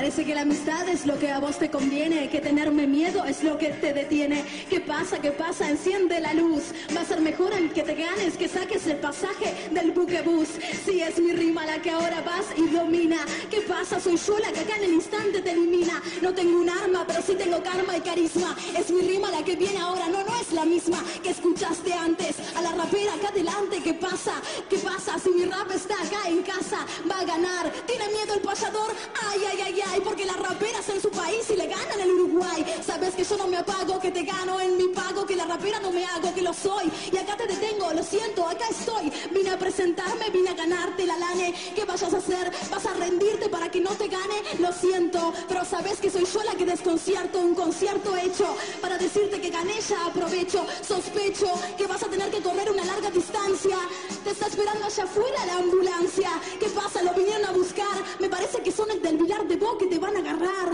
[0.00, 3.44] Parece que la amistad es lo que a vos te conviene, que tenerme miedo es
[3.44, 4.42] lo que te detiene.
[4.70, 5.20] ¿Qué pasa?
[5.20, 5.68] ¿Qué pasa?
[5.68, 6.62] Enciende la luz.
[6.96, 10.48] Va a ser mejor el que te ganes, que saques el pasaje del buquebús.
[10.86, 13.18] Si es mi rima la que ahora vas y domina.
[13.50, 14.00] ¿Qué pasa?
[14.00, 16.02] Soy yo la que acá en el instante te elimina.
[16.22, 18.56] No tengo un arma, pero sí tengo karma y carisma.
[18.78, 22.36] Es mi rima la que viene ahora, no, no es la misma que escuchaste antes.
[22.56, 24.32] A la rapera acá adelante, ¿qué pasa?
[24.70, 25.18] ¿Qué pasa?
[25.18, 27.70] Si mi rap está acá en casa, va a ganar.
[27.86, 28.92] ¿Tiene miedo el payador?
[29.28, 32.64] Ay, ay, ay, ay, porque las raperas en su país y le ganan el Uruguay.
[32.86, 35.80] Sabes que yo no me apago, que te gano en mi pago, que la rapera
[35.80, 36.90] no me hago, que lo soy.
[37.12, 39.12] Y acá te detengo, lo siento, acá estoy.
[39.32, 41.54] Vine a presentarme, vine a ganarte la lane.
[41.74, 42.52] ¿Qué vayas a hacer?
[42.70, 44.42] ¿Vas a rendirte para que no te gane?
[44.58, 49.40] Lo siento, pero sabes que soy yo la que desconcierto un concierto hecho para decirte
[49.40, 50.64] que gané ya aprovecho.
[50.86, 53.78] Sospecho que vas a tener que correr una larga distancia.
[54.22, 56.30] Te está esperando allá afuera la ambulancia.
[56.58, 57.02] ¿Qué pasa?
[57.02, 57.96] Lo vinieron a buscar.
[58.18, 59.18] Me parece que son el del
[59.48, 60.68] de Bo que te van a agarrar.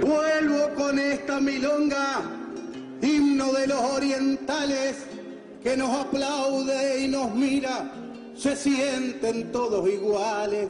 [0.00, 2.22] Vuelvo con esta milonga,
[3.02, 4.96] himno de los orientales,
[5.62, 7.90] que nos aplaude y nos mira,
[8.36, 10.68] se sienten todos iguales.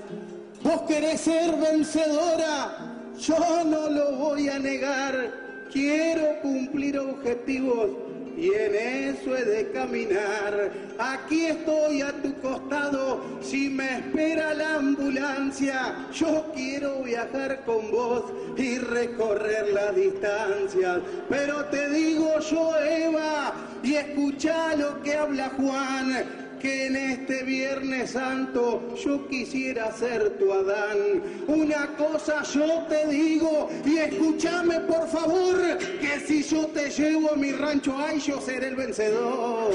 [0.62, 8.07] Vos querés ser vencedora, yo no lo voy a negar, quiero cumplir objetivos
[8.38, 10.70] y en eso he de caminar.
[10.98, 18.32] Aquí estoy a tu costado, si me espera la ambulancia, yo quiero viajar con vos
[18.56, 21.00] y recorrer las distancias.
[21.28, 28.10] Pero te digo yo, Eva, y escucha lo que habla Juan que en este Viernes
[28.10, 31.22] Santo yo quisiera ser tu Adán.
[31.46, 37.36] Una cosa yo te digo y escúchame por favor, que si yo te llevo a
[37.36, 39.72] mi rancho, ay, yo seré el vencedor.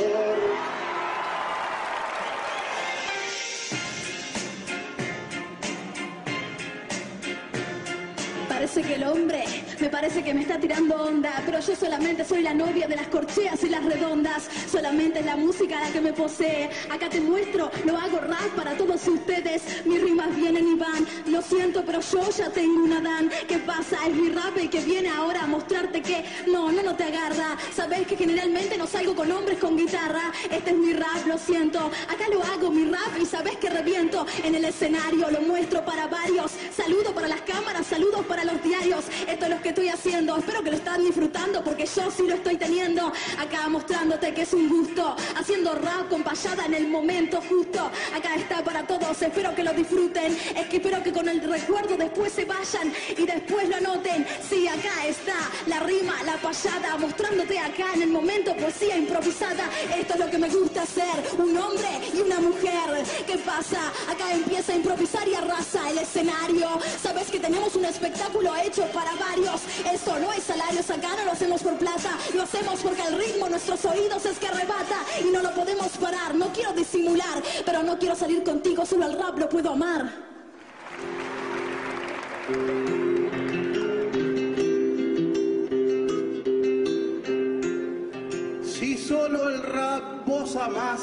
[8.63, 9.43] parece que el hombre
[9.79, 13.07] me parece que me está tirando onda, pero yo solamente soy la novia de las
[13.07, 16.69] corcheas y las redondas, solamente es la música la que me posee.
[16.89, 21.41] Acá te muestro, lo hago rap para todos ustedes, mis rimas vienen y van, lo
[21.41, 23.29] siento, pero yo ya tengo una Dan.
[23.47, 23.97] ¿Qué pasa?
[24.07, 27.57] Es mi rap el que viene ahora a mostrarte que no, no, no te agarra.
[27.75, 31.79] Sabes que generalmente no salgo con hombres con guitarra, este es mi rap, lo siento,
[31.79, 36.07] acá lo hago mi rap y sabes que reviento en el escenario, lo muestro para
[36.07, 36.51] varios.
[36.75, 39.05] Saludo para las cámaras, saludos para los diarios.
[39.27, 40.35] Esto es lo que estoy haciendo.
[40.35, 43.11] Espero que lo están disfrutando porque yo sí lo estoy teniendo.
[43.39, 45.15] Acá mostrándote que es un gusto.
[45.37, 47.79] Haciendo rap con payada en el momento justo.
[48.13, 49.19] Acá está para todos.
[49.21, 50.37] Espero que lo disfruten.
[50.55, 54.27] Es que espero que con el recuerdo después se vayan y después lo anoten.
[54.47, 55.35] Sí, acá está
[55.67, 56.97] la rima, la payada.
[56.97, 59.69] Mostrándote acá en el momento poesía improvisada.
[59.97, 61.23] Esto es lo que me gusta hacer.
[61.37, 63.03] Un hombre y una mujer.
[63.25, 63.79] ¿Qué pasa?
[64.11, 66.67] Acá empieza a improvisar y arrasa el escenario.
[67.01, 69.52] Sabes que tenemos un espectáculo hecho para varios.
[69.91, 72.17] Esto no es salarios, acá no lo hacemos por plata.
[72.33, 76.35] Lo hacemos porque el ritmo nuestros oídos es que arrebata y no lo podemos parar.
[76.35, 80.11] No quiero disimular, pero no quiero salir contigo, solo el rap lo puedo amar.
[88.63, 91.01] Si solo el rap vos amás,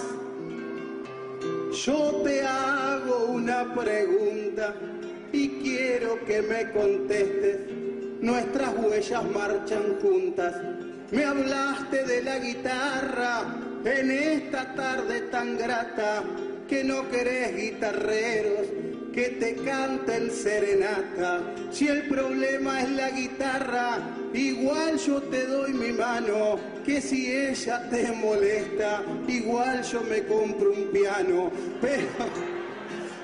[1.85, 4.75] yo te hago una pregunta
[5.33, 7.70] y quiero que me contestes.
[8.21, 10.55] Nuestras huellas marchan juntas.
[11.11, 13.45] Me hablaste de la guitarra
[13.85, 16.23] en esta tarde tan grata
[16.69, 18.67] que no querés guitarreros
[19.13, 21.41] que te canten serenata.
[21.71, 23.99] Si el problema es la guitarra,
[24.35, 30.73] igual yo te doy mi mano, que si ella te molesta, igual yo me compro
[30.73, 31.51] un piano.
[31.81, 32.07] Pero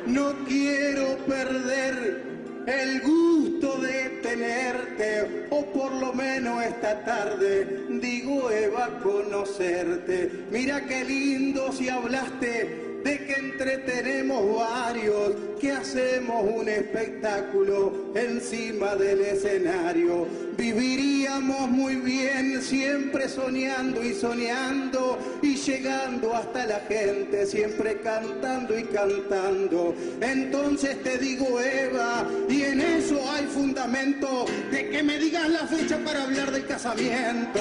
[0.06, 2.25] no quiero perder
[2.66, 10.46] el gusto de tenerte, o por lo menos esta tarde, digo Eva, conocerte.
[10.50, 19.20] Mira qué lindo si hablaste de que entretenemos varios, que hacemos un espectáculo encima del
[19.20, 20.26] escenario.
[20.56, 28.82] Viviríamos muy bien siempre soñando y soñando y llegando hasta la gente, siempre cantando y
[28.84, 29.94] cantando.
[30.20, 35.96] Entonces te digo Eva, y en eso hay fundamento de que me digas la fecha
[35.98, 37.60] para hablar del casamiento.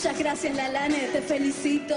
[0.00, 1.94] Muchas gracias Lalane, te felicito.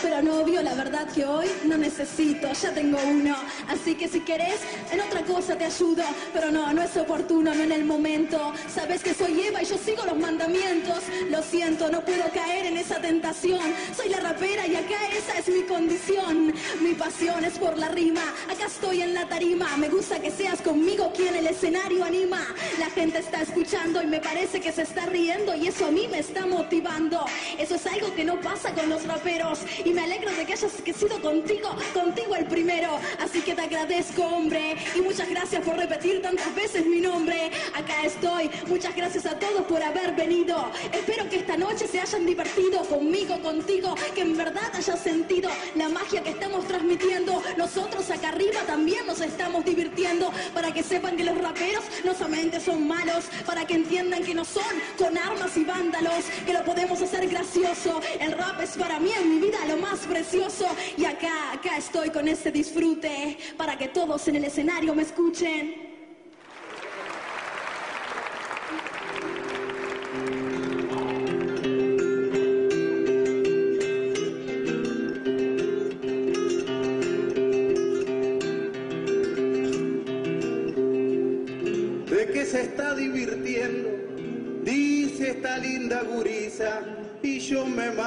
[0.00, 3.36] Pero novio, la verdad que hoy no necesito, ya tengo uno.
[3.68, 4.56] Así que si querés,
[4.90, 6.02] en otra cosa te ayudo.
[6.32, 8.54] Pero no, no es oportuno, no en el momento.
[8.74, 11.00] Sabes que soy Eva y yo sigo los mandamientos.
[11.28, 13.60] Lo siento, no puedo caer en esa tentación.
[13.94, 16.54] Soy la rapera y acá esa es mi condición.
[16.80, 18.22] Mi pasión es por la rima.
[18.50, 19.76] Acá estoy en la tarima.
[19.76, 22.46] Me gusta que seas conmigo quien el escenario anima.
[22.78, 26.08] La gente está escuchando y me parece que se está riendo y eso a mí
[26.10, 27.26] me está motivando.
[27.58, 29.60] Eso es algo que no pasa con los raperos.
[29.84, 32.98] Y me alegro de que hayas sido contigo, contigo el primero.
[33.20, 34.76] Así que te agradezco, hombre.
[34.94, 37.50] Y muchas gracias por repetir tantas veces mi nombre.
[37.74, 38.50] Acá estoy.
[38.66, 40.70] Muchas gracias a todos por haber venido.
[40.92, 43.94] Espero que esta noche se hayan divertido conmigo, contigo.
[44.14, 47.42] Que en verdad hayas sentido la magia que estamos transmitiendo.
[47.56, 50.30] Nosotros acá arriba también nos estamos divirtiendo.
[50.54, 53.24] Para que sepan que los raperos no solamente son malos.
[53.46, 54.62] Para que entiendan que no son
[54.98, 56.24] con armas y vándalos.
[56.46, 58.00] Que lo podemos hacer gracioso.
[58.20, 60.66] El rap es para mí en mi vida lo más precioso.
[60.96, 65.91] Y acá, acá estoy con este disfrute para que todos en el escenario me escuchen.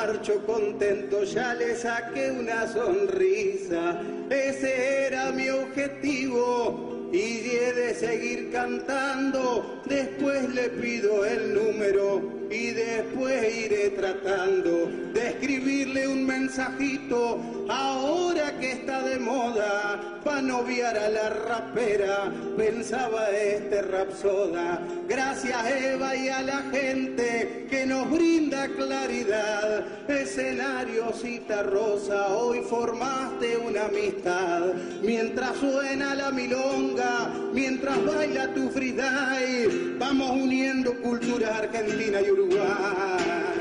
[0.05, 3.99] Marcho contento, ya le saqué una sonrisa.
[4.29, 9.81] Ese era mi objetivo y he de seguir cantando.
[9.85, 17.39] Después le pido el número y después iré tratando de escribirle un mensajito
[17.69, 26.15] ahora que está de moda para noviar a la rapera pensaba este rapsoda gracias Eva
[26.15, 29.85] y a la gente que nos brinda claridad.
[30.07, 34.73] Escenario cita rosa hoy formaste una amistad.
[35.01, 43.54] Mientras suena la milonga mientras baila tu freestyle vamos uniendo cultura argentina y Uruguay